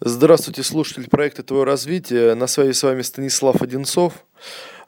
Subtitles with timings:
[0.00, 2.34] Здравствуйте, слушатели проекта «Твое развитие».
[2.34, 4.12] На связи с вами Станислав Одинцов.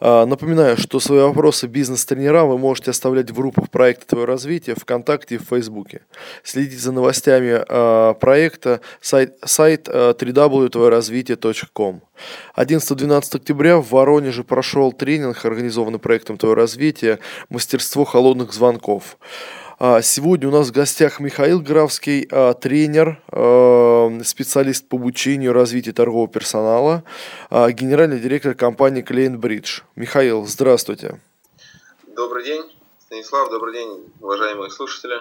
[0.01, 5.37] А, напоминаю, что свои вопросы бизнес-тренера вы можете оставлять в группах проекта «Твое развитие» ВКонтакте
[5.37, 6.03] и в Фейсбуке.
[6.45, 12.03] Следите за новостями а, проекта сайт, сайт а, www.tvoеразвитие.com.
[12.59, 17.19] 11-12 октября в Воронеже прошел тренинг, организованный проектом «Твое развитие.
[17.49, 19.17] Мастерство холодных звонков».
[19.81, 25.55] А, сегодня у нас в гостях Михаил Графский, а, тренер, а, специалист по обучению и
[25.55, 27.05] развитию торгового персонала,
[27.51, 29.83] генеральный директор компании Client Bridge.
[29.95, 31.21] Михаил, здравствуйте.
[32.09, 32.63] Добрый день,
[32.99, 35.15] Станислав, добрый день, уважаемые слушатели.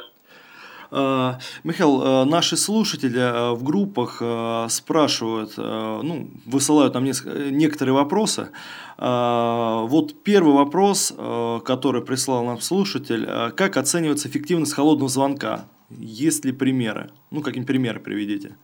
[0.91, 4.21] А, Михаил, а, наши слушатели а, в группах
[4.69, 8.49] спрашивают, ну, высылают нам некоторые вопросы.
[8.97, 11.13] Вот первый вопрос,
[11.65, 15.65] который прислал нам слушатель, как оценивается эффективность холодного звонка?
[15.89, 17.11] Есть ли примеры?
[17.31, 18.55] Ну, какие примеры приведите?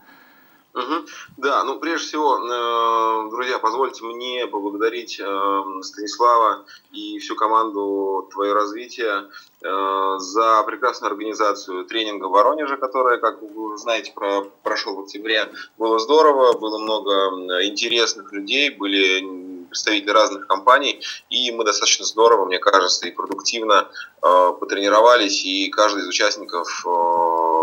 [0.74, 1.06] Угу.
[1.36, 8.52] Да, ну прежде всего, э, друзья, позвольте мне поблагодарить э, Станислава и всю команду «Твое
[8.54, 9.30] развитие»
[9.62, 15.48] э, за прекрасную организацию тренинга в Воронеже, которая, как вы знаете, про, прошел в октябре.
[15.78, 21.00] Было здорово, было много интересных людей, были представители разных компаний,
[21.30, 23.88] и мы достаточно здорово, мне кажется, и продуктивно
[24.22, 27.53] э, потренировались, и каждый из участников э,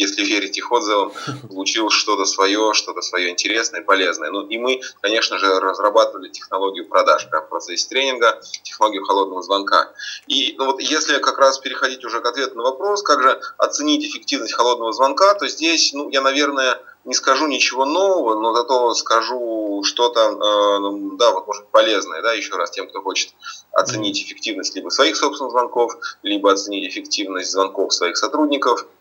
[0.00, 1.12] если верить их отзывам,
[1.48, 4.30] получил что-то свое, что-то свое интересное полезное.
[4.30, 9.92] Ну и мы, конечно же, разрабатывали технологию продаж прямо в процессе тренинга, технологию холодного звонка.
[10.26, 14.04] И ну вот если как раз переходить уже к ответу на вопрос, как же оценить
[14.04, 19.82] эффективность холодного звонка, то здесь, ну, я, наверное, не скажу ничего нового, но зато скажу
[19.84, 23.30] что-то, э, ну, да, вот может полезное, да, еще раз тем, кто хочет
[23.72, 28.86] оценить эффективность либо своих собственных звонков, либо оценить эффективность звонков своих сотрудников–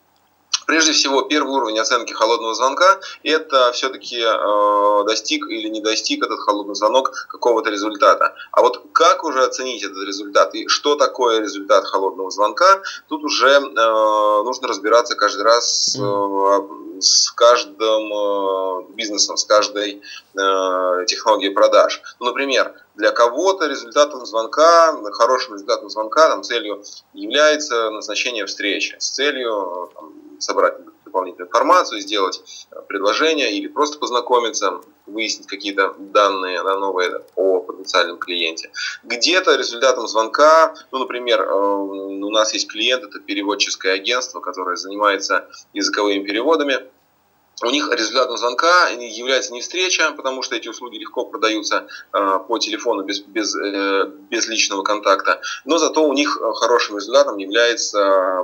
[0.72, 6.40] Прежде всего, первый уровень оценки холодного звонка– это все-таки э, достиг или не достиг этот
[6.40, 8.36] холодный звонок какого-то результата.
[8.54, 13.50] А вот как уже оценить этот результат и что такое результат холодного звонка, тут уже
[13.50, 22.02] э, нужно разбираться каждый раз э, с каждым э, бизнесом, с каждой э, технологией продаж.
[22.22, 26.82] Ну, например, для кого-то результатом звонка, хорошим результатом звонка, там, целью
[27.14, 30.76] является назначение встречи с целью там, собрать
[31.06, 38.18] дополнительную информацию, сделать э, предложение или просто познакомиться, выяснить какие-то данные на новые о потенциальном
[38.18, 38.72] клиенте.
[39.04, 45.50] Где-то результатом звонка, ну, например, э, у нас есть клиент, это переводческое агентство, которое занимается
[45.74, 46.80] языковыми переводами,
[47.64, 52.58] у них результатом звонка является не встреча, потому что эти услуги легко продаются э, по
[52.58, 58.44] телефону без, без, э, без личного контакта, но зато у них э, хорошим результатом является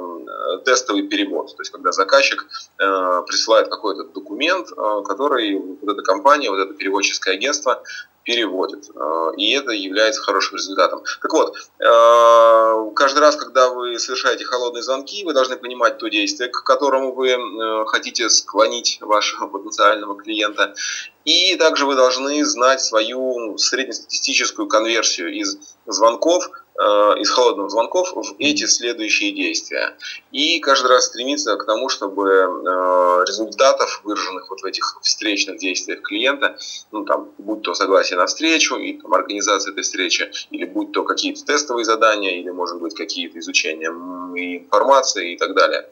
[0.66, 1.56] тестовый перевод.
[1.56, 4.69] То есть, когда заказчик присылает какой-то документ,
[5.06, 7.83] который вот эта компания, вот это переводческое агентство
[8.27, 8.89] переводит.
[8.93, 11.01] Э, и это является хорошим результатом.
[11.21, 16.49] Так вот, э, каждый раз, когда вы совершаете холодные звонки, вы должны понимать то действие,
[16.49, 20.75] к которому вы э, хотите склонить вашего потенциального клиента.
[21.23, 26.49] И также вы должны знать свою среднестатистическую конверсию из звонков
[26.79, 29.97] из холодных звонков в эти следующие действия.
[30.31, 36.01] И каждый раз стремиться к тому, чтобы э, результатов, выраженных вот в этих встречных действиях
[36.01, 36.57] клиента,
[36.91, 41.03] ну там, будь то согласие на встречу, и там, организация этой встречи, или будь то
[41.03, 45.89] какие-то тестовые задания, или, может быть, какие-то изучения информации и так далее.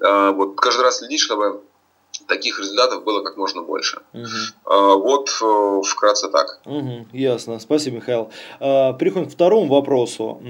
[0.00, 1.62] Э, вот каждый раз следить, чтобы
[2.28, 4.00] таких результатов было как можно больше.
[4.12, 4.98] Угу.
[4.98, 6.60] Вот э, вкратце так.
[6.66, 7.58] Угу, ясно.
[7.58, 8.30] Спасибо, Михаил.
[8.60, 10.40] А, переходим к второму вопросу.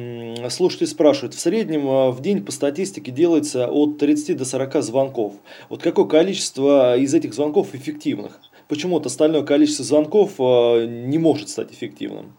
[0.50, 5.34] Слушатели спрашивают, в среднем а, в день по статистике делается от 30 до 40 звонков.
[5.68, 8.32] Вот какое количество из этих звонков эффективных?
[8.68, 12.36] Почему вот остальное количество звонков а, не может стать эффективным?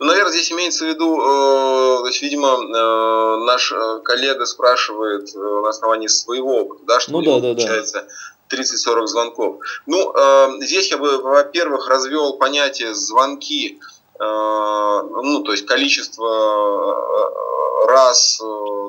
[0.00, 3.72] Ну, наверное, здесь имеется в виду, э, то есть, видимо, э, наш
[4.04, 8.08] коллега спрашивает на основании своего опыта, да, что ну, да, да, получается да
[8.50, 9.56] 30-40 звонков.
[9.86, 13.80] Ну, э, здесь я бы, во-первых, развел понятие звонки,
[14.18, 18.40] э, ну, то есть количество э, раз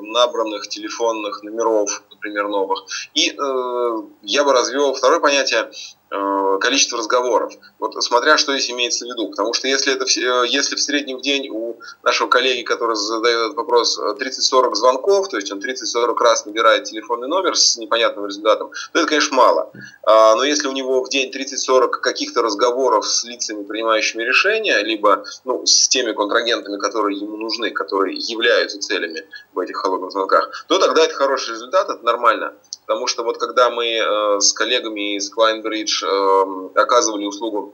[0.02, 2.84] набранных телефонных номеров, например, новых.
[3.14, 3.36] И
[4.22, 5.70] я бы развел второе понятие
[6.60, 7.52] количество разговоров.
[7.78, 9.28] Вот смотря что здесь имеется в виду.
[9.28, 13.46] Потому что если, это, э, если в среднем в день у нашего коллеги, который задает
[13.46, 18.70] этот вопрос, 30-40 звонков, то есть он 30-40 раз набирает телефонный номер с непонятным результатом,
[18.92, 19.72] то это, конечно, мало.
[20.04, 25.24] А, но если у него в день 30-40 каких-то разговоров с лицами, принимающими решения, либо
[25.44, 30.78] ну, с теми контрагентами, которые ему нужны, которые являются целями в этих холодных звонках, то
[30.78, 32.54] тогда это хороший результат, это нормально.
[32.90, 37.72] Потому что вот когда мы э, с коллегами из Kleinbridge э, оказывали услугу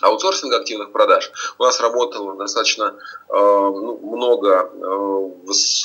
[0.00, 1.32] аутсорсинга активных продаж.
[1.58, 2.94] У нас работало достаточно
[3.30, 5.30] э, ну, много э,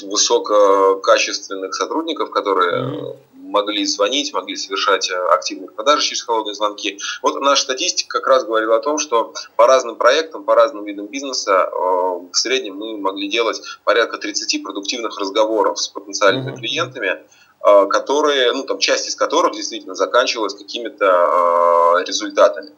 [0.05, 6.99] высококачественных сотрудников, которые могли звонить, могли совершать активные продажи через холодные звонки.
[7.23, 11.07] Вот наша статистика как раз говорила о том, что по разным проектам, по разным видам
[11.07, 16.59] бизнеса в среднем мы могли делать порядка 30 продуктивных разговоров с потенциальными mm-hmm.
[16.59, 17.19] клиентами
[17.61, 22.71] которые, ну, там, часть из которых действительно заканчивалась какими-то э, результатами,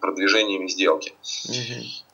[0.00, 1.14] продвижениями сделки.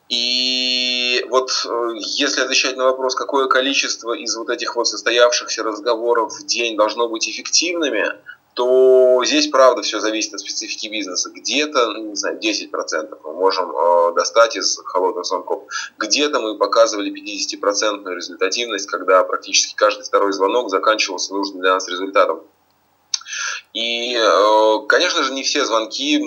[0.09, 6.33] И вот э, если отвечать на вопрос, какое количество из вот этих вот состоявшихся разговоров
[6.33, 8.13] в день должно быть эффективными,
[8.57, 11.31] то здесь, правда, все зависит от специфики бизнеса.
[11.31, 15.65] Где-то, ну, не знаю, 10% мы можем э, достать из холодных звонков.
[15.99, 22.45] Где-то мы показывали 50% результативность, когда практически каждый второй звонок заканчивался нужным для нас результатом.
[23.75, 26.19] И, э, конечно же, не все звонки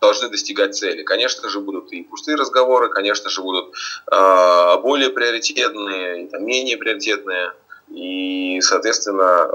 [0.00, 1.02] должны достигать цели.
[1.02, 3.74] Конечно же, будут и пустые разговоры, конечно же, будут
[4.12, 7.52] э, более приоритетные, и, там, менее приоритетные.
[7.88, 9.50] И, соответственно,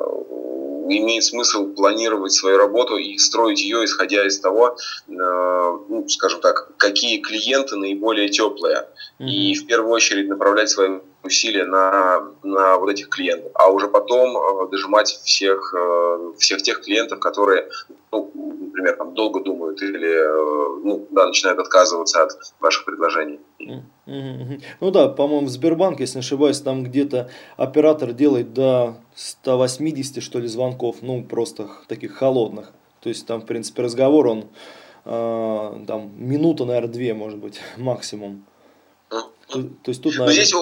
[0.88, 4.78] имеет смысл планировать свою работу и строить ее, исходя из того,
[5.08, 8.88] э, ну, скажем так, какие клиенты наиболее теплые.
[9.20, 9.28] Mm-hmm.
[9.28, 14.38] И в первую очередь направлять свои усилия на, на вот этих клиентов, а уже потом
[14.38, 17.70] э, дожимать всех, э, всех тех клиентов, которые,
[18.12, 23.40] ну, например, там, долго думают или ну, да, начинают отказываться от ваших предложений.
[24.06, 30.40] Ну да, по-моему, в Сбербанке, если не ошибаюсь, там где-то оператор делает до 180, что
[30.40, 32.72] ли, звонков, ну, просто таких холодных.
[33.02, 34.46] То есть там, в принципе, разговор, он
[35.06, 38.46] э, там минута, наверное, две, может быть, максимум.
[39.10, 40.34] То, то есть тут, наверное...
[40.34, 40.54] Здесь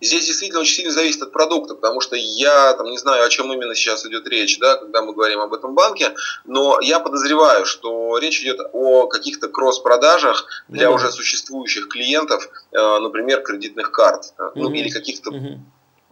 [0.00, 3.52] Здесь действительно очень сильно зависит от продукта, потому что я там, не знаю, о чем
[3.52, 6.14] именно сейчас идет речь, да, когда мы говорим об этом банке,
[6.44, 10.94] но я подозреваю, что речь идет о каких-то кросс-продажах для mm-hmm.
[10.94, 14.52] уже существующих клиентов, э, например, кредитных карт, mm-hmm.
[14.54, 15.58] ну или каких-то mm-hmm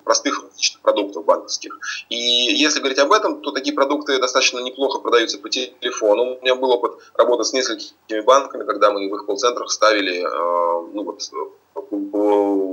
[0.07, 0.45] простых
[0.83, 1.81] продуктов банковских.
[2.09, 6.37] И если говорить об этом, то такие продукты достаточно неплохо продаются по телефону.
[6.37, 10.93] У меня был опыт работы с несколькими банками, когда мы в их колл-центрах ставили э,
[10.95, 11.23] ну, вот,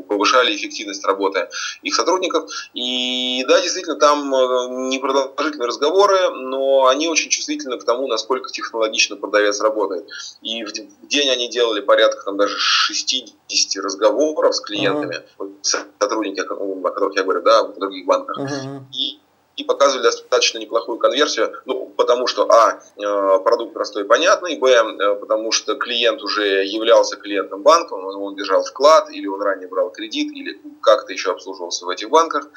[0.07, 1.47] повышали эффективность работы
[1.81, 2.49] их сотрудников.
[2.73, 9.15] И да, действительно, там э, непродолжительные разговоры, но они очень чувствительны к тому, насколько технологично
[9.15, 10.07] продавец работает.
[10.41, 10.71] И в
[11.07, 15.85] день они делали порядка там даже 60 разговоров с клиентами, uh-huh.
[15.99, 18.39] сотрудники, о которых я говорю, да, в других банках.
[18.39, 18.81] Uh-huh.
[18.93, 19.19] И
[19.55, 24.69] и показывали достаточно неплохую конверсию, ну, потому что, а, э, продукт простой и понятный, б,
[24.69, 29.67] э, потому что клиент уже являлся клиентом банка, он, он держал вклад, или он ранее
[29.67, 32.47] брал кредит, или как-то еще обслуживался в этих банках,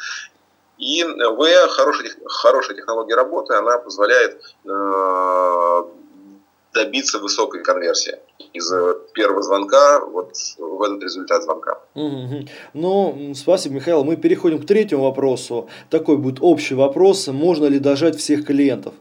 [0.78, 5.82] и В, хорошая, хорошая технология работы, она позволяет э,
[6.76, 8.17] добиться высокой конверсии
[8.52, 8.70] из
[9.12, 11.81] первого звонка вот в этот результат звонка.
[11.94, 12.49] Угу.
[12.75, 14.05] Ну, спасибо, Михаил.
[14.05, 15.69] Мы переходим к третьему вопросу.
[15.90, 17.28] Такой будет общий вопрос.
[17.28, 18.94] Можно ли дожать всех клиентов?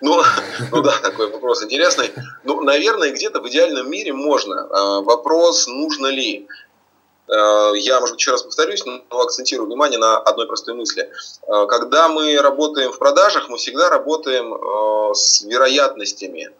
[0.00, 0.22] Ну,
[0.72, 2.10] ну да, такой вопрос интересный.
[2.44, 4.68] Ну, наверное, где-то в идеальном мире можно.
[4.70, 6.46] А, вопрос, нужно ли.
[7.28, 11.10] Э, я, может быть, еще раз повторюсь, но акцентирую внимание на одной простой мысли.
[11.46, 16.50] Э, когда мы работаем в продажах, мы всегда работаем э, с вероятностями.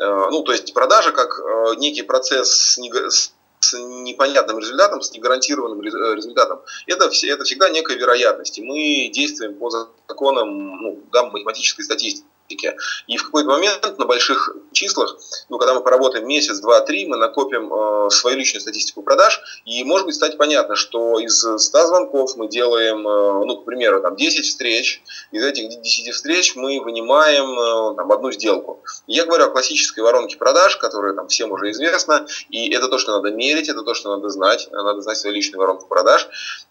[0.00, 1.40] Ну, то есть продажа как
[1.78, 8.58] некий процесс с непонятным результатом, с негарантированным результатом, это, это всегда некая вероятность.
[8.58, 12.76] И мы действуем по законам ну, да, математической статистики статистике.
[13.06, 15.16] И в какой-то момент на больших числах,
[15.48, 19.84] ну, когда мы поработаем месяц, два, три, мы накопим э, свою личную статистику продаж, и,
[19.84, 24.16] может быть, стать понятно, что из 100 звонков мы делаем, э, ну, к примеру, там,
[24.16, 25.02] 10 встреч,
[25.32, 28.82] из этих 10 встреч мы вынимаем э, там, одну сделку.
[29.06, 33.12] Я говорю о классической воронке продаж, которая там всем уже известна, и это то, что
[33.12, 36.28] надо мерить, это то, что надо знать, надо знать свою личную воронку продаж.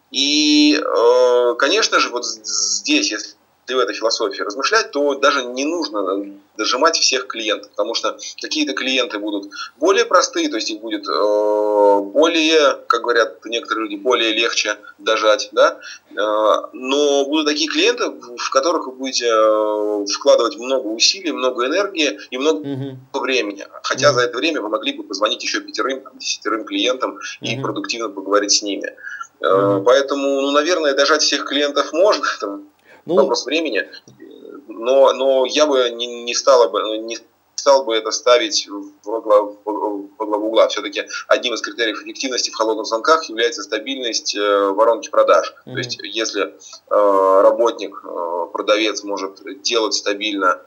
[0.09, 3.36] И, э, конечно же, вот здесь, если
[3.75, 6.25] в этой философии размышлять, то даже не нужно
[6.57, 11.99] дожимать всех клиентов, потому что какие-то клиенты будут более простые, то есть их будет э,
[12.01, 16.15] более, как говорят некоторые люди, более легче дожать, да, э,
[16.73, 22.37] но будут такие клиенты, в которых вы будете э, вкладывать много усилий, много энергии и
[22.37, 23.19] много угу.
[23.19, 24.19] времени, хотя угу.
[24.19, 27.21] за это время вы могли бы позвонить еще пятерым, десятерым клиентам угу.
[27.41, 28.95] и продуктивно поговорить с ними.
[29.39, 29.83] Угу.
[29.85, 32.25] Поэтому, ну, наверное, дожать всех клиентов можно,
[33.07, 33.89] ну, вопрос времени.
[34.67, 37.17] Но, но я бы не, не стала бы не
[37.67, 38.67] стал бы это ставить
[39.03, 40.67] во главу угла.
[40.69, 45.53] Все-таки одним из критериев эффективности в холодных звонках является стабильность э, воронки продаж.
[45.65, 45.73] Mm-hmm.
[45.73, 50.61] То есть, если э, работник, э, продавец может делать стабильно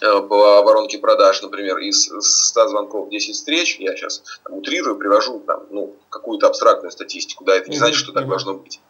[0.00, 5.62] по воронке продаж, например, из 100 звонков 10 встреч, я сейчас там, утрирую, привожу там,
[5.70, 8.80] ну, какую-то абстрактную статистику, да, это не значит, что так должно быть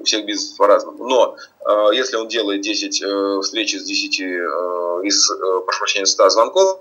[0.00, 1.06] у всех бизнесов по-разному.
[1.06, 4.24] Но э, если он делает 10 э, встреч из 10, э,
[5.04, 6.80] из, э, прошу прощения, 100 звонков,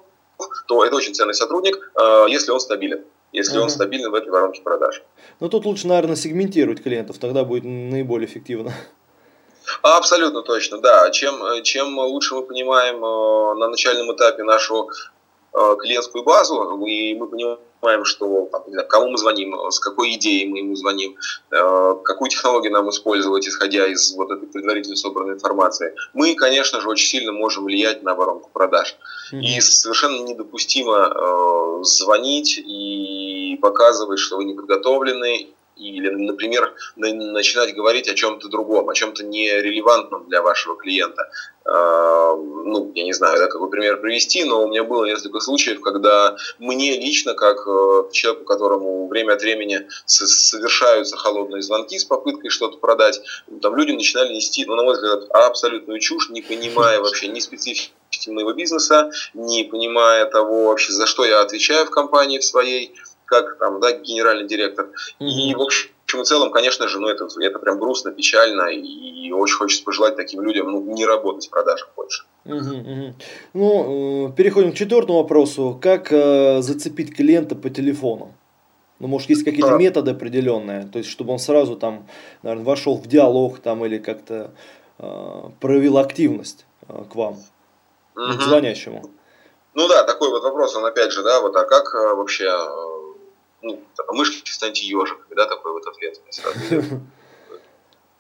[0.68, 3.04] то это очень ценный сотрудник, э, если он стабилен.
[3.32, 3.64] Если uh-huh.
[3.64, 5.04] он стабилен в этой воронке продаж.
[5.40, 8.74] Ну тут лучше, наверное, сегментировать клиентов, тогда будет наиболее эффективно.
[9.84, 11.12] Абсолютно точно, да.
[11.12, 15.19] Чем, чем лучше мы понимаем э, на начальном этапе нашу э,
[15.52, 20.60] клиентскую базу, и мы понимаем, что там, знаю, кому мы звоним, с какой идеей мы
[20.60, 21.16] ему звоним,
[21.52, 26.90] э, какую технологию нам использовать, исходя из вот этой предварительно собранной информации, мы, конечно же,
[26.90, 28.96] очень сильно можем влиять на воронку продаж.
[29.34, 29.42] Mm-hmm.
[29.42, 35.50] И совершенно недопустимо э, звонить и показывать, что вы не подготовлены,
[35.80, 41.30] или, например, начинать говорить о чем-то другом, о чем-то нерелевантном для вашего клиента.
[41.66, 45.82] А, ну, я не знаю, да, какой пример привести, но у меня было несколько случаев,
[45.82, 52.50] когда мне лично, как э, человеку, которому время от времени совершаются холодные звонки с попыткой
[52.50, 53.22] что-то продать,
[53.62, 57.94] там люди начинали нести, ну, на мой взгляд, абсолютную чушь, не понимая вообще ни специфики
[58.28, 62.94] моего бизнеса, не понимая того вообще, за что я отвечаю в компании в своей,
[63.30, 64.90] как там, да, генеральный директор.
[65.20, 65.90] И, в общем
[66.22, 70.42] и целом, конечно же, ну, это, это прям грустно, печально, и очень хочется пожелать таким
[70.42, 72.24] людям ну, не работать в продажах больше.
[72.46, 73.14] Угу, угу.
[73.54, 75.80] Ну, э, переходим к четвертому вопросу.
[75.82, 78.34] Как э, зацепить клиента по телефону?
[79.00, 79.78] Ну, может, есть какие-то а.
[79.78, 82.08] методы определенные, то есть, чтобы он сразу там,
[82.44, 84.52] наверное, вошел в диалог там или как-то
[84.98, 87.36] э, проявил активность э, к вам,
[88.16, 88.38] угу.
[88.38, 89.10] к звонящему.
[89.74, 92.50] Ну да, такой вот вопрос, он опять же, да, вот, а как э, вообще
[93.62, 96.20] ну, там, мышки станьте ежиками, да, такой вот ответ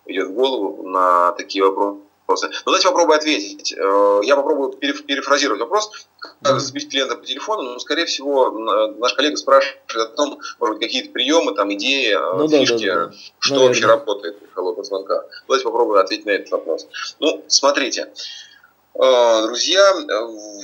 [0.06, 2.48] идет в голову на такие вопросы.
[2.48, 3.74] Ну, давайте попробую ответить.
[3.74, 7.64] Э, я попробую перефразировать вопрос, как забить клиента по телефону.
[7.64, 12.38] Ну, скорее всего, наш коллега спрашивает о том, может быть, какие-то приемы, там, идеи, э,
[12.38, 13.14] ну, фишки, да, да, да.
[13.40, 13.68] что Наверное.
[13.68, 15.26] вообще работает при холодных звонках.
[15.48, 16.88] Давайте попробую ответить на этот вопрос.
[17.20, 18.14] Ну, смотрите,
[18.94, 19.96] э, друзья,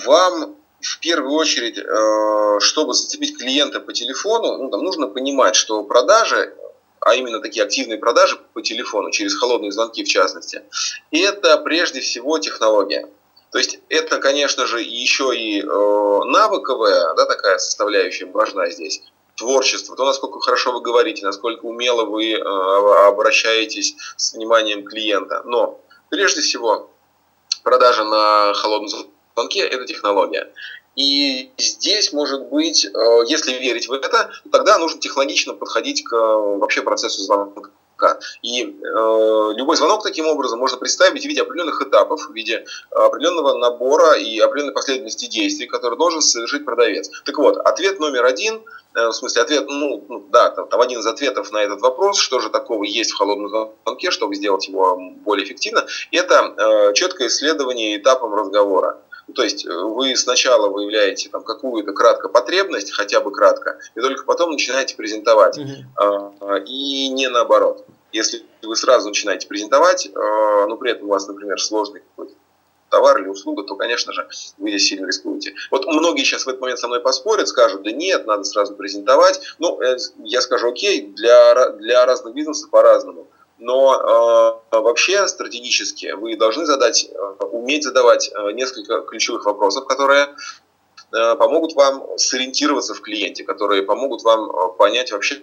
[0.05, 0.55] вам
[0.85, 6.53] в первую очередь, э, чтобы зацепить клиента по телефону, ну, там нужно понимать, что продажи,
[6.99, 10.61] а именно такие активные продажи по телефону, через холодные звонки в частности,
[11.11, 13.09] это прежде всего технология.
[13.51, 19.01] То есть это, конечно же, еще и э, навыковая да, такая составляющая важна здесь
[19.37, 22.37] творчество, то, насколько хорошо вы говорите, насколько умело вы э,
[23.07, 25.41] обращаетесь с вниманием клиента.
[25.45, 26.91] Но прежде всего
[27.63, 30.51] продажа на холодном звонке– это технология.
[30.95, 32.89] И здесь, может быть, э,
[33.27, 37.71] если верить в это, тогда нужно технологично подходить к э, вообще процессу звонка.
[38.41, 43.57] И э, любой звонок таким образом можно представить в виде определенных этапов, в виде определенного
[43.57, 47.09] набора и определенной последовательности действий, которые должен совершить продавец.
[47.25, 48.61] Так вот, ответ номер один,
[48.95, 52.17] э, в смысле ответ, ну, ну да, там, там один из ответов на этот вопрос,
[52.19, 53.49] что же такого есть в холодном
[53.83, 58.97] звонке, чтобы сделать его более эффективно, это э, четкое исследование этапом разговора.
[59.33, 64.23] То есть э, вы сначала выявляете там какую-то кратко потребность, хотя бы кратко, и только
[64.25, 65.57] потом начинаете презентовать.
[65.57, 66.65] Mm-hmm.
[66.65, 67.85] И не наоборот.
[68.11, 72.33] Если вы сразу начинаете презентовать, а, но при этом у вас, например, сложный какой-то
[72.89, 74.27] товар или услуга, то, конечно же,
[74.57, 75.53] вы здесь сильно рискуете.
[75.69, 79.41] Вот многие сейчас в этот момент со мной поспорят, скажут, да нет, надо сразу презентовать.
[79.59, 83.27] Ну, э, я скажу, окей, для, для разных бизнесов по-разному.
[83.65, 90.35] Но э, вообще стратегически вы должны задать, э, уметь задавать э, несколько ключевых вопросов, которые
[91.11, 95.41] э, помогут вам сориентироваться в клиенте, которые помогут вам понять вообще,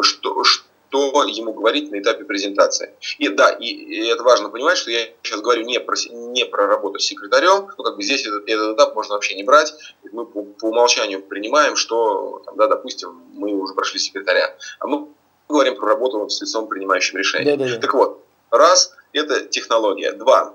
[0.00, 2.94] что, что ему говорить на этапе презентации.
[3.18, 6.66] И да, и, и это важно понимать, что я сейчас говорю не про, не про
[6.68, 9.74] работу с секретарем, ну как бы здесь этот, этот этап можно вообще не брать,
[10.10, 15.08] мы по, по умолчанию принимаем, что, там, да, допустим, мы уже прошли секретаря, а мы
[15.48, 17.56] говорим про работу с лицом, принимающим решения.
[17.56, 17.80] Да, да, да.
[17.80, 20.12] Так вот, раз, это технология.
[20.12, 20.54] Два,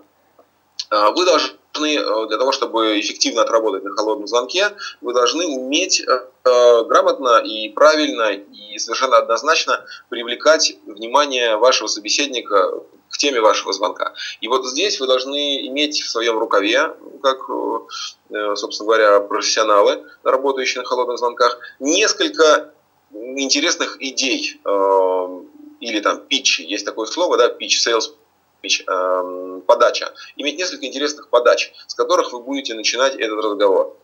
[0.90, 4.72] а, вы должны э, для того, чтобы эффективно отработать на холодном звонке,
[5.02, 12.72] вы должны уметь э, э, грамотно и правильно и совершенно однозначно привлекать внимание вашего собеседника
[13.10, 14.14] к теме вашего звонка.
[14.42, 17.38] И вот здесь вы должны иметь в своем рукаве, как,
[18.56, 22.74] собственно говоря, профессионалы, работающие на холодных звонках, несколько
[23.14, 25.42] интересных идей э,
[25.80, 28.14] или там питчи, есть такое слово, да, pitch, sales
[28.88, 33.98] эм, подача, иметь несколько интересных подач, с которых вы будете начинать этот разговор.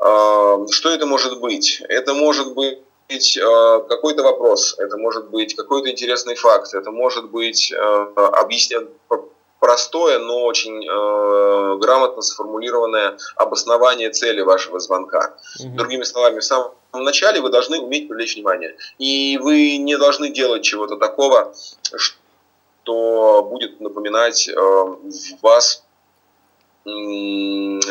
[0.00, 1.82] Эм, что это может быть?
[1.88, 2.78] Это может быть
[3.36, 8.88] э, какой-то вопрос, это может быть какой-то интересный факт, это может быть э, объяснение
[9.60, 15.36] простое, но очень э, грамотно сформулированное обоснование цели вашего звонка.
[15.58, 15.76] Угу.
[15.76, 16.44] Другими словами, в
[16.92, 18.76] самом начале вы должны уметь привлечь внимание.
[18.98, 21.54] И вы не должны делать чего-то такого,
[21.94, 24.96] что будет напоминать э,
[25.42, 25.84] вас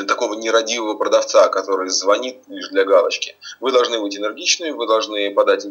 [0.07, 3.35] такого нерадивого продавца, который звонит лишь для галочки.
[3.59, 5.63] Вы должны быть энергичными, вы должны подать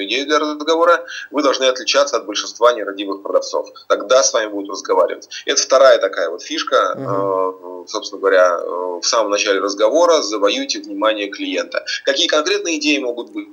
[0.00, 3.68] интерес идею для разговора, вы должны отличаться от большинства нерадивых продавцов.
[3.88, 5.28] Тогда с вами будут разговаривать.
[5.46, 7.86] Это вторая такая вот фишка, угу.
[7.88, 11.84] собственно говоря, э, в самом начале разговора завоюйте внимание клиента.
[12.04, 13.48] Какие конкретные идеи могут быть?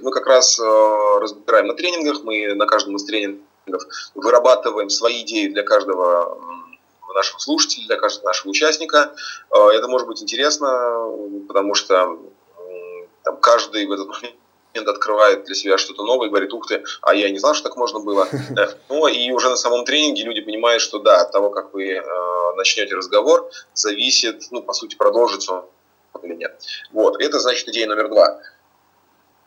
[0.00, 3.44] Мы как раз э, разбираем на тренингах, мы на каждом из тренингов
[4.14, 6.38] вырабатываем свои идеи для каждого
[7.14, 9.14] нашего слушателя, для каждого нашего участника.
[9.52, 11.08] Это может быть интересно,
[11.46, 12.18] потому что
[13.22, 14.34] там, каждый в этот момент
[14.82, 18.00] открывает для себя что-то новое, говорит, ух ты, а я не знал, что так можно
[18.00, 18.28] было.
[18.88, 22.02] Ну и уже на самом тренинге люди понимают, что да, от того, как вы э,
[22.56, 25.66] начнете разговор, зависит, ну, по сути, продолжится он
[26.22, 26.60] или нет.
[26.92, 28.40] Вот, это значит идея номер два.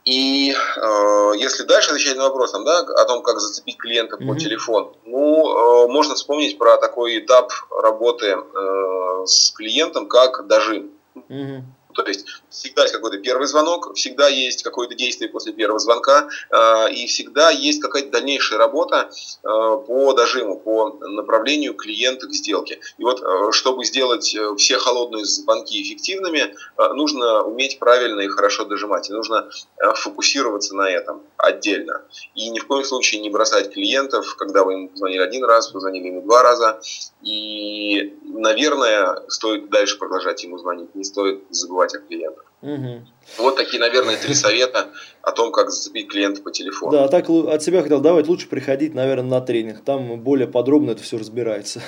[0.06, 4.28] И э, если дальше отвечать на вопрос там, да, о том, как зацепить клиента mm-hmm.
[4.28, 10.92] по телефону, ну, э, можно вспомнить про такой этап работы э, с клиентом, как дожим.
[11.16, 11.62] Mm-hmm.
[11.98, 16.92] То есть всегда есть какой-то первый звонок, всегда есть какое-то действие после первого звонка, э,
[16.92, 22.80] и всегда есть какая-то дальнейшая работа э, по дожиму, по направлению клиента к сделке.
[23.00, 26.54] И вот, э, чтобы сделать все холодные звонки эффективными,
[26.94, 29.10] нужно уметь правильно и хорошо дожимать.
[29.10, 29.50] И нужно
[29.96, 32.04] фокусироваться на этом отдельно.
[32.36, 36.08] И ни в коем случае не бросать клиентов, когда вы ему позвонили один раз, позвонили
[36.08, 36.80] ему два раза.
[37.24, 42.46] И, наверное, стоит дальше продолжать ему звонить, не стоит забывать о клиентах.
[42.62, 43.08] Угу.
[43.38, 44.90] Вот такие, наверное, три совета
[45.22, 46.92] о том, как зацепить клиента по телефону.
[46.92, 49.84] Да, так от себя хотел давать, лучше приходить, наверное, на тренинг.
[49.84, 51.82] Там более подробно это все разбирается.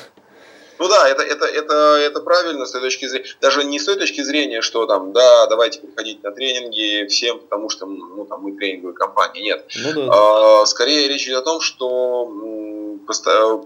[0.79, 3.97] Ну да, это, это, это, это правильно с той точки зрения, даже не с той
[3.97, 8.53] точки зрения, что там, да, давайте приходить на тренинги всем, потому что ну, там, мы
[8.53, 9.41] тренинговая компания.
[9.41, 9.65] Нет.
[9.75, 10.61] Ну, да.
[10.61, 12.31] а, скорее речь идет о том, что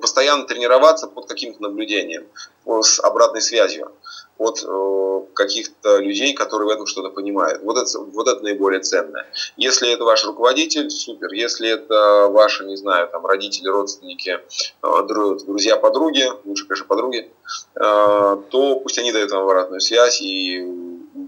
[0.01, 2.25] постоянно тренироваться под каким-то наблюдением,
[2.65, 3.91] с обратной связью
[4.37, 7.61] от э, каких-то людей, которые в этом что-то понимают.
[7.63, 9.25] Вот это, вот это наиболее ценное.
[9.57, 11.31] Если это ваш руководитель, супер.
[11.33, 14.39] Если это ваши, не знаю, там, родители, родственники,
[14.81, 17.31] э, друзья, подруги, лучше, конечно, подруги,
[17.75, 20.61] э, то пусть они дают вам обратную связь, и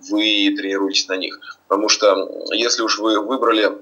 [0.10, 1.40] вы тренируетесь на них.
[1.68, 3.78] Потому что если уж вы выбрали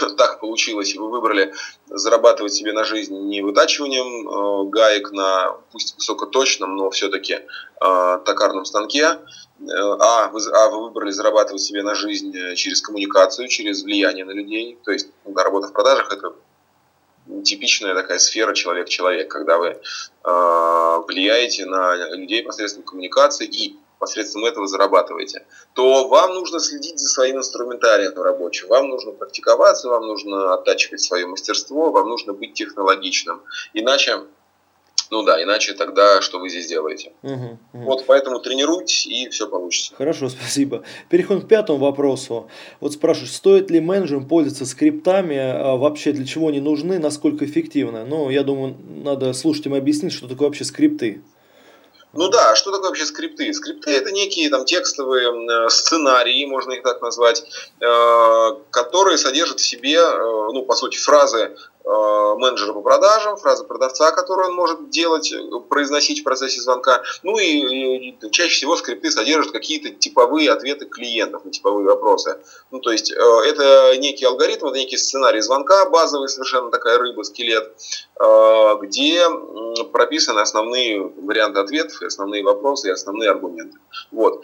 [0.16, 1.52] так получилось, вы выбрали
[1.86, 8.64] зарабатывать себе на жизнь не вытачиванием э, гаек на, пусть высокоточном, но все-таки э, токарном
[8.64, 9.16] станке, э,
[9.68, 14.78] а, вы, а вы выбрали зарабатывать себе на жизнь через коммуникацию, через влияние на людей,
[14.84, 16.34] то есть да, работа в продажах это
[17.42, 24.66] типичная такая сфера человек-человек, когда вы э, влияете на людей посредством коммуникации и посредством этого
[24.66, 31.00] зарабатываете, то вам нужно следить за своим инструментарием рабочим, вам нужно практиковаться, вам нужно оттачивать
[31.00, 33.42] свое мастерство, вам нужно быть технологичным.
[33.74, 34.20] Иначе
[35.10, 37.12] ну да, иначе тогда что вы здесь делаете?
[37.22, 37.84] Угу, угу.
[37.84, 39.94] Вот поэтому тренируйтесь и все получится.
[39.94, 40.82] Хорошо, спасибо.
[41.08, 42.48] Переходим к пятому вопросу.
[42.80, 48.04] Вот спрашиваю, стоит ли менеджерам пользоваться скриптами, а вообще для чего они нужны, насколько эффективно?
[48.04, 51.22] Ну, я думаю, надо слушателям объяснить, что такое вообще скрипты.
[52.16, 53.52] Ну да, что такое вообще скрипты?
[53.52, 57.44] Скрипты это некие там текстовые э, сценарии, можно их так назвать,
[57.80, 64.10] э, которые содержат в себе, э, ну, по сути, фразы менеджера по продажам, фразы продавца,
[64.10, 67.02] которые он может делать, э, произносить в процессе звонка.
[67.22, 72.38] Ну и, и чаще всего скрипты содержат какие-то типовые ответы клиентов на типовые вопросы.
[72.70, 77.22] Ну то есть э, это некий алгоритм, это некий сценарий звонка, базовый совершенно такая рыба,
[77.22, 77.72] скелет,
[78.80, 79.22] где
[79.92, 83.78] прописаны основные варианты ответов, основные вопросы и основные аргументы.
[84.10, 84.42] Вот.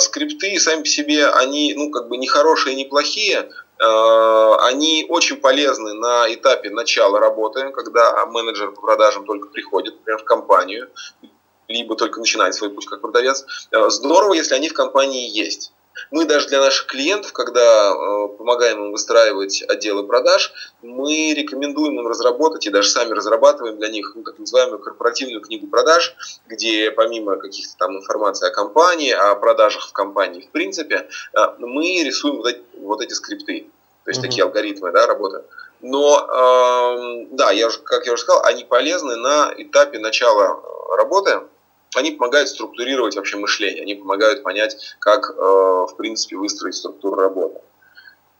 [0.00, 5.36] Скрипты сами по себе, они ну как бы не хорошие, не плохие, Э, они очень
[5.36, 10.90] полезны на этапе начала работы, когда менеджер по продажам только приходит, например, в компанию,
[11.68, 13.44] либо только начинает свой путь как продавец.
[13.70, 15.72] Э, здорово, если они в компании есть.
[16.10, 20.52] Мы даже для наших клиентов, когда э, помогаем им выстраивать отделы продаж,
[20.82, 25.66] мы рекомендуем им разработать и даже сами разрабатываем для них ну, так называемую корпоративную книгу
[25.66, 26.14] продаж,
[26.46, 32.02] где помимо каких-то там информации о компании, о продажах в компании в принципе, э, мы
[32.02, 33.68] рисуем вот эти, вот эти скрипты,
[34.04, 34.24] то есть uh-huh.
[34.24, 35.44] такие алгоритмы да, работы.
[35.80, 40.60] Но, э, да, я уже, как я уже сказал, они полезны на этапе начала
[40.96, 41.40] работы.
[41.94, 47.60] Они помогают структурировать вообще мышление, они помогают понять, как, э, в принципе, выстроить структуру работы.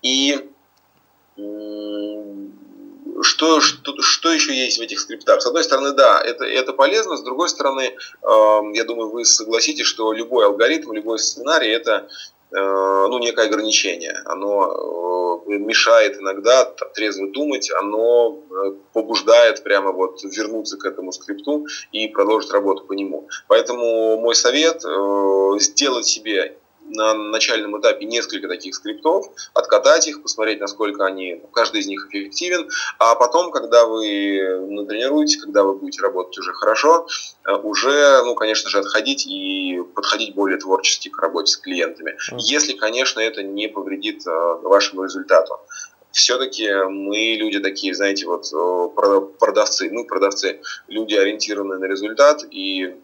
[0.02, 0.50] И
[3.22, 5.40] что, что, что еще есть в этих скриптах?
[5.40, 9.86] С одной стороны, да, это, это полезно, с другой стороны, э, я думаю, вы согласитесь,
[9.86, 12.08] что любой алгоритм, любой сценарий– это
[12.60, 14.14] ну, некое ограничение.
[14.24, 16.64] Оно э, мешает иногда
[16.94, 22.92] трезво думать, оно э, побуждает прямо вот вернуться к этому скрипту и продолжить работу по
[22.92, 23.28] нему.
[23.48, 30.60] Поэтому мой совет э,– сделать себе на начальном этапе несколько таких скриптов, откатать их, посмотреть,
[30.60, 32.68] насколько они, каждый из них эффективен,
[32.98, 37.06] а потом, когда вы натренируетесь, когда вы будете работать уже хорошо,
[37.46, 42.16] э, уже, ну, конечно же, отходить и подходить более творчески к работе с клиентами.
[42.38, 44.30] Если, конечно, это не повредит э,
[44.62, 45.58] вашему результату.
[46.12, 52.94] Все-таки мы люди такие, знаете, вот э, продавцы, мы продавцы, люди ориентированные на результат, и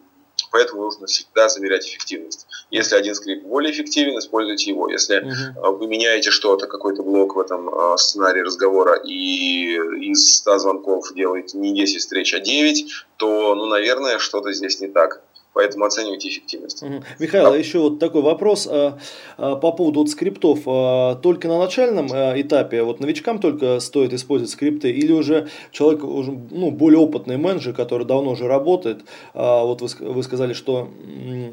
[0.51, 2.47] поэтому нужно всегда замерять эффективность.
[2.71, 4.89] Если один скрипт более эффективен, используйте его.
[4.89, 5.77] Если угу.
[5.77, 9.75] вы меняете что-то, какой-то блок в этом а, сценарии разговора, и
[10.09, 12.85] из 100 звонков делаете не 10 встреч, а 9,
[13.17, 15.21] то, ну, наверное, что-то здесь не так.
[15.53, 16.81] Поэтому оценивайте эффективность.
[16.81, 17.03] Угу.
[17.19, 17.57] Михаил, а...
[17.57, 18.97] еще вот такой вопрос а,
[19.37, 20.59] а, по поводу вот скриптов.
[20.65, 26.05] А, только на начальном а, этапе, вот новичкам только стоит использовать скрипты, или уже человек,
[26.05, 29.01] уже, ну, более опытный менеджер, который давно уже работает,
[29.33, 30.89] а, вот вы, вы сказали, что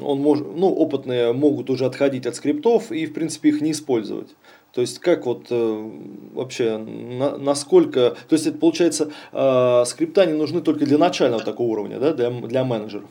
[0.01, 4.29] он может, ну, опытные могут уже отходить от скриптов и, в принципе, их не использовать.
[4.71, 5.89] То есть как вот э,
[6.33, 11.69] вообще, на, насколько, то есть это получается, э, скрипта не нужны только для начального такого
[11.69, 13.09] уровня, да, для, для менеджеров?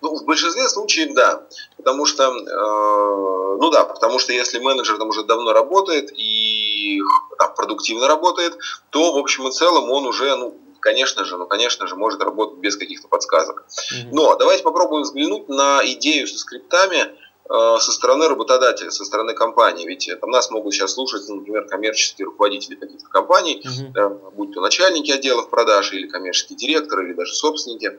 [0.00, 1.42] Ну, в большинстве случаев да.
[1.76, 7.00] Потому что, э, ну да, потому что если менеджер там уже давно работает и
[7.38, 8.56] там, продуктивно работает,
[8.90, 12.58] то в общем и целом он уже, ну, конечно же, ну, конечно же, может работать
[12.58, 13.64] без каких-то подсказок.
[14.12, 17.14] Но давайте попробуем взглянуть на идею со скриптами
[17.50, 19.84] со стороны работодателя, со стороны компании.
[19.84, 24.30] Ведь там нас могут сейчас слушать, ну, например, коммерческие руководители каких-то компаний, uh-huh.
[24.36, 27.98] будь то начальники отделов продаж или коммерческие директоры, или даже собственники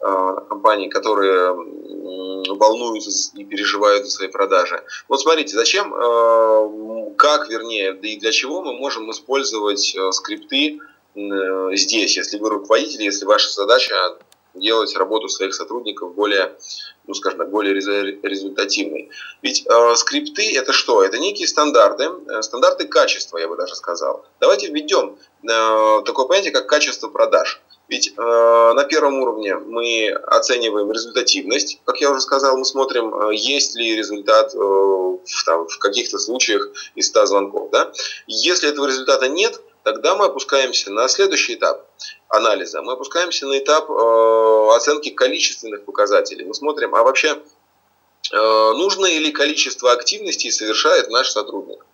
[0.00, 1.52] э, компаний, которые
[2.54, 4.82] волнуются и переживают за свои продажи.
[5.08, 5.92] Вот смотрите, зачем,
[7.16, 10.78] как, вернее, да и для чего мы можем использовать скрипты
[11.14, 13.94] здесь, если вы руководитель, если ваша задача
[14.54, 16.56] делать работу своих сотрудников более,
[17.06, 19.10] ну скажем так, более результативной.
[19.42, 21.02] Ведь э, скрипты это что?
[21.02, 24.24] Это некие стандарты, э, стандарты качества, я бы даже сказал.
[24.40, 27.62] Давайте введем э, такое понятие, как качество продаж.
[27.92, 33.34] Ведь э, на первом уровне мы оцениваем результативность, как я уже сказал, мы смотрим, э,
[33.34, 37.70] есть ли результат э, в, в каких-то случаях из 100 звонков.
[37.70, 37.92] Да?
[38.26, 41.88] Если этого результата нет, тогда мы опускаемся на следующий этап
[42.28, 42.82] анализа.
[42.82, 46.44] Мы опускаемся на этап э, оценки количественных показателей.
[46.44, 47.38] Мы смотрим, а вообще
[48.32, 51.84] э, нужно ли количество активностей совершает наш сотрудник.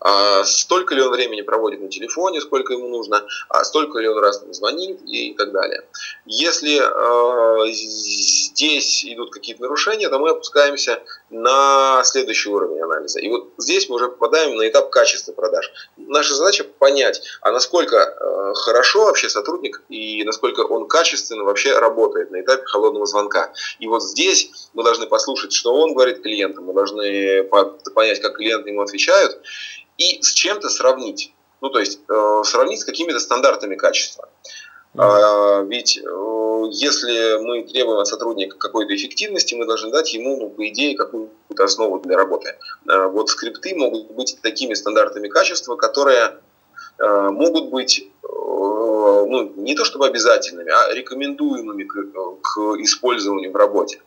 [0.00, 4.18] А столько ли он времени проводит на телефоне, сколько ему нужно, а столько ли он
[4.18, 5.82] раз звонит и так далее.
[6.24, 13.20] Если э, здесь идут какие-то нарушения, то мы опускаемся на следующий уровень анализа.
[13.20, 15.70] И вот здесь мы уже попадаем на этап качества продаж.
[15.96, 22.30] Наша задача понять, а насколько э, хорошо вообще сотрудник и насколько он качественно вообще работает
[22.30, 23.52] на этапе холодного звонка.
[23.78, 27.44] И вот здесь мы должны послушать, что он говорит клиентам, мы должны
[27.94, 29.38] понять, как клиенты ему отвечают,
[29.98, 31.34] и с чем-то сравнить.
[31.60, 34.28] Ну, то есть э, сравнить с какими-то стандартами качества.
[34.96, 40.50] А, ведь э, если мы требуем от сотрудника какой-то эффективности, мы должны дать ему, ну,
[40.50, 42.56] по идее, какую-то основу для работы.
[42.88, 46.38] Э, вот скрипты могут быть такими стандартами качества, которые
[46.98, 51.94] э, могут быть э, ну, не то чтобы обязательными, а рекомендуемыми к,
[52.42, 54.00] к использованию в работе.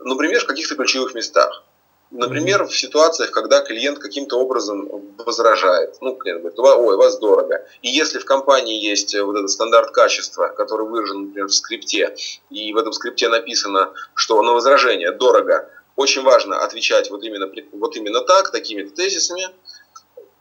[0.00, 1.64] Например, в каких-то ключевых местах.
[2.12, 5.96] Например, в ситуациях, когда клиент каким-то образом возражает.
[6.02, 7.66] Ну, клиент говорит, ой, вас дорого.
[7.80, 12.14] И если в компании есть вот этот стандарт качества, который выражен, например, в скрипте,
[12.50, 17.96] и в этом скрипте написано, что на возражение дорого, очень важно отвечать вот именно, вот
[17.96, 19.48] именно так, такими-то тезисами,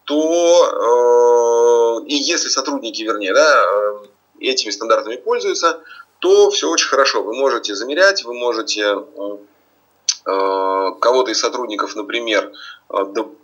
[0.03, 3.99] то э, и если сотрудники, вернее, да, э,
[4.41, 5.79] этими стандартами пользуются,
[6.19, 7.23] то все очень хорошо.
[7.23, 9.37] Вы можете замерять, вы можете э, Э,
[10.23, 12.49] кого-то из сотрудников, например, э,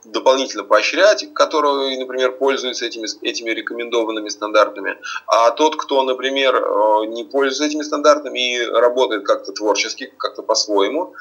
[0.06, 7.24] дополнительно поощрять, который, например, пользуется этими, этими рекомендованными стандартами, а тот, кто, например, э, не
[7.24, 11.14] пользуется этими стандартами и работает как-то творчески, как-то по-своему,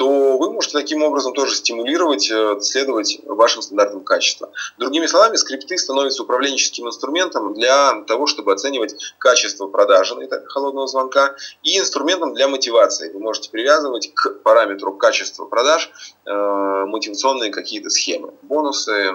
[0.00, 4.50] то вы можете таким образом тоже стимулировать, э, следовать вашим стандартам качества.
[4.78, 10.16] Другими словами, скрипты становятся управленческим инструментом для того, чтобы оценивать качество продажи
[10.46, 13.12] холодного звонка и инструментом для мотивации.
[13.12, 15.90] Вы можете привязывать к параметру качества продаж
[16.24, 19.12] э, мотивационные какие-то схемы, бонусы,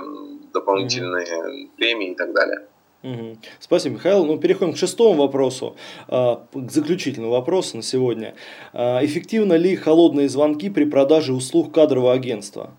[0.53, 1.69] дополнительные mm-hmm.
[1.75, 2.65] премии и так далее.
[3.03, 3.37] Угу.
[3.59, 4.25] Спасибо, Михаил.
[4.25, 5.75] Ну, переходим к шестому вопросу,
[6.07, 8.33] а, к заключительному вопросу на сегодня.
[8.73, 12.71] А, эффективно ли холодные звонки при продаже услуг кадрового агентства?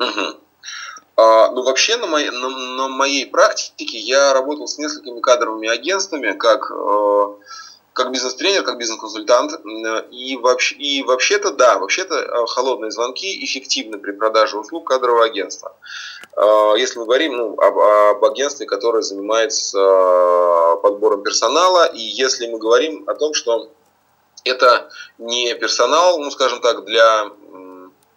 [0.00, 0.38] Угу.
[1.16, 6.32] А, ну, вообще, на моей, на, на моей практике я работал с несколькими кадровыми агентствами,
[6.32, 7.26] как э,
[7.92, 9.52] как бизнес-тренер, как бизнес-консультант.
[10.10, 15.76] И, вообще, и вообще-то, да, вообще-то э, холодные звонки эффективны при продаже услуг кадрового агентства.
[16.36, 22.46] Э, если мы говорим ну, об, об агентстве, которое занимается э, подбором персонала, и если
[22.46, 23.70] мы говорим о том, что
[24.44, 27.30] это не персонал, ну, скажем так, для,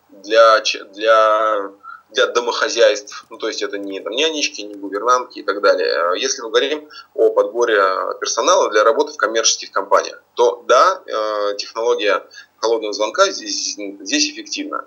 [0.10, 0.62] для,
[0.94, 1.72] для
[2.16, 6.20] для домохозяйств, ну, то есть это не там, нянечки, не гувернантки и так далее.
[6.20, 7.80] Если мы говорим о подборе
[8.20, 12.24] персонала для работы в коммерческих компаниях, то да, э, технология
[12.58, 14.86] холодного звонка здесь, здесь эффективна.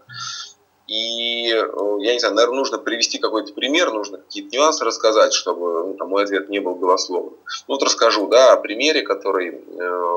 [0.89, 1.67] И, э,
[2.01, 6.09] я не знаю, наверное, нужно привести какой-то пример, нужно какие-то нюансы рассказать, чтобы ну, там,
[6.09, 7.35] мой ответ не был голословным.
[7.69, 10.09] Ну, вот расскажу, да, о примере, который э,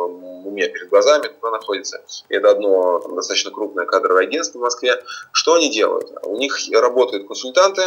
[0.46, 2.02] у меня перед глазами находится.
[2.30, 5.04] Это одно там, достаточно крупное кадровое агентство в Москве.
[5.34, 6.10] Что они делают?
[6.24, 7.84] У них работают консультанты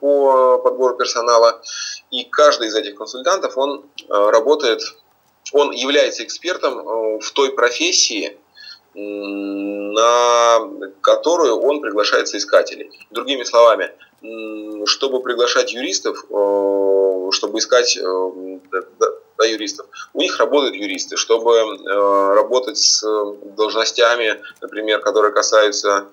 [0.00, 1.62] по подбору персонала,
[2.10, 4.80] и каждый из этих консультантов, он э, работает,
[5.52, 8.38] он является экспертом э, в той профессии,
[8.94, 12.90] на которую он приглашает соискателей.
[13.10, 13.90] Другими словами,
[14.86, 18.58] чтобы приглашать юристов, э, чтобы искать э,
[19.38, 21.16] да, юристов, у них работают юристы.
[21.16, 23.02] Чтобы э, работать с
[23.56, 26.06] должностями, например, которые касаются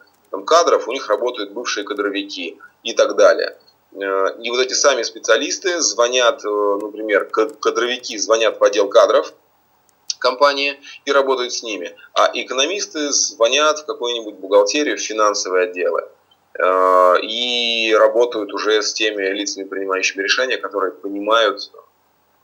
[0.45, 3.57] кадров, у них работают бывшие кадровики и так далее.
[3.93, 9.33] И вот эти сами специалисты звонят, например, кадровики звонят в отдел кадров,
[10.21, 11.93] компании и работают с ними.
[12.13, 16.07] А экономисты звонят в какую-нибудь бухгалтерию, в финансовые отделы
[16.53, 21.71] э, и работают уже с теми лицами, принимающими решения, которые понимают,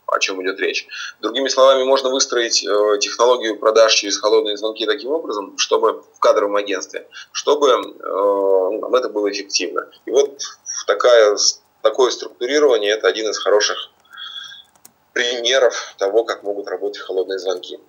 [0.07, 0.87] о чем идет речь.
[1.21, 6.55] Другими словами, можно выстроить э, технологию продаж через холодные звонки таким образом, чтобы в кадровом
[6.55, 9.89] агентстве, чтобы э, ну, это было эффективно.
[10.05, 10.41] И вот
[10.87, 11.37] такая,
[11.81, 13.91] такое структурирование– это один из хороших
[15.17, 17.79] примеров того, как могут работать холодные звонки.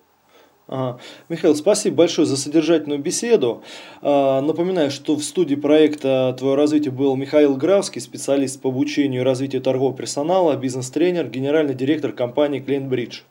[0.67, 0.99] Ага.
[1.29, 3.63] Михаил, спасибо большое за содержательную беседу.
[4.01, 9.23] А, напоминаю, что в студии проекта «Твое развитие» был Михаил Графский, специалист по обучению и
[9.23, 13.21] развитию торгового персонала, бизнес-тренер, генеральный директор компании «Клиентбридж».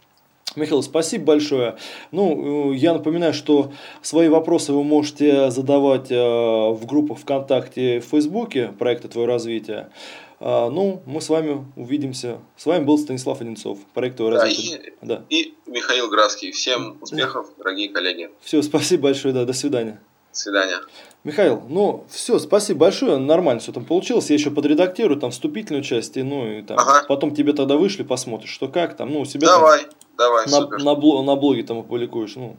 [0.57, 1.77] Михаил, спасибо большое.
[2.11, 3.71] Ну, я напоминаю, что
[4.03, 9.91] свои вопросы вы можете задавать а, в группах ВКонтакте и в Фейсбуке проекта «Твое развитие».
[10.40, 12.38] А, ну, мы с вами увидимся.
[12.57, 14.77] С вами был Станислав Одинцов, проект да, развития.
[14.77, 15.24] И, да.
[15.29, 16.53] и Михаил Градский.
[16.53, 18.31] Всем успехов, дорогие коллеги.
[18.40, 20.01] Все, спасибо большое, да, до свидания.
[20.33, 20.81] До свидания.
[21.24, 24.31] Михаил, ну все, спасибо большое, нормально все там получилось.
[24.31, 27.05] Я еще подредактирую там вступительную часть, и, ну и там ага.
[27.09, 30.61] потом тебе тогда вышли, посмотришь, что как там, ну у себя давай, там, давай, на,
[30.61, 30.79] супер.
[30.85, 32.57] на, блог, на блоге там опубликуешь, ну.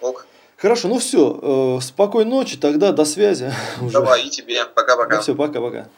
[0.00, 0.26] Ок.
[0.56, 3.52] Хорошо, ну все, э, спокойной ночи, тогда до связи.
[3.92, 5.16] Давай, и тебе, пока-пока.
[5.16, 5.88] Ну все, пока-пока.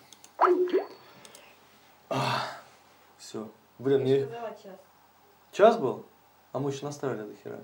[3.19, 3.49] Все.
[3.79, 4.27] Блин, мне...
[4.63, 4.81] час.
[5.53, 6.05] Час был?
[6.53, 7.61] А мы еще наставили до хера.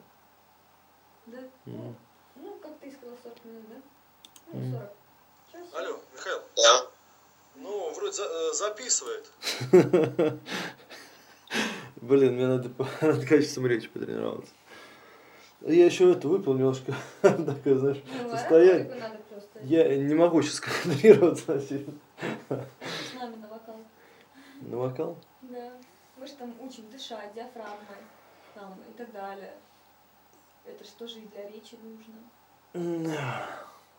[1.27, 1.39] Да?
[1.67, 1.95] Mm.
[2.37, 3.77] Ну, как ты сказал, 40 минут, да?
[4.53, 4.93] Ну, 40.
[5.53, 5.75] Час.
[5.75, 6.43] Алло, Михаил.
[6.57, 6.87] Да.
[7.57, 9.31] Ну, вроде за, э, записывает.
[11.97, 14.53] Блин, мне надо над качеством речи потренироваться.
[15.63, 19.21] Я еще это выпил немножко, такое, знаешь, ну, состояние.
[19.63, 21.59] Я не могу сейчас концентрироваться.
[21.61, 21.71] С
[23.15, 23.81] нами на вокал.
[24.67, 25.17] На вокал?
[25.43, 25.73] Да.
[26.17, 28.03] Мы же там учим дышать диафрагмой
[28.55, 29.55] там, и так далее.
[30.65, 32.15] Это же и для речи нужно.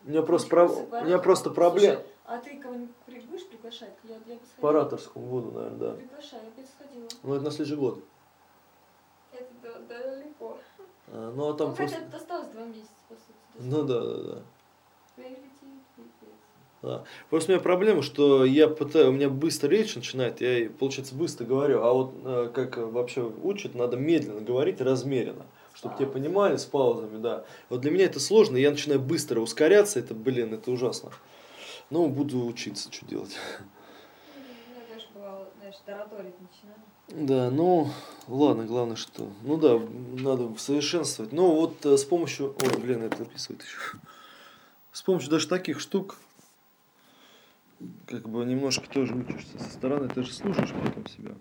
[0.04, 0.66] У меня просто, про...
[0.66, 2.02] у меня просто проблема.
[2.24, 3.94] А ты кого-нибудь будешь приглашать?
[4.02, 5.94] Я, я бы По ораторскому буду, наверное, да.
[5.94, 7.08] Приглашай, я бы сходила.
[7.22, 8.00] Ну, это на следующий год.
[9.32, 10.58] Это далеко.
[11.08, 11.96] А, ну, а там ну, просто...
[12.00, 13.36] хотя осталось два месяца, по сути.
[13.54, 14.42] Ну, да, да, да.
[16.82, 17.04] Да.
[17.30, 21.44] Просто у меня проблема, что я пытаюсь, у меня быстро речь начинает, я, получается, быстро
[21.44, 26.64] говорю, а вот э, как вообще учат, надо медленно говорить, размеренно, чтобы тебя понимали с
[26.64, 27.44] паузами, да.
[27.70, 31.10] Вот для меня это сложно, я начинаю быстро ускоряться, это, блин, это ужасно.
[31.88, 33.36] Ну, буду учиться, что делать.
[37.08, 37.88] Да, ну,
[38.28, 39.28] ладно, главное, что...
[39.42, 39.80] Ну да,
[40.20, 41.32] надо совершенствовать.
[41.32, 42.54] Ну, вот э, с помощью...
[42.60, 43.98] Ой, блин, это записывает еще
[44.96, 46.16] с помощью даже таких штук,
[48.06, 51.34] как бы немножко тоже учишься со стороны, ты же слушаешь потом себя.